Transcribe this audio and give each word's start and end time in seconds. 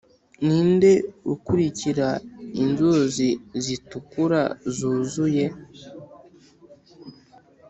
ninde 0.45 0.91
ukurikira 1.33 2.07
inzuzi 2.63 3.29
zitukura, 3.63 4.41
zuzuye 4.75 5.45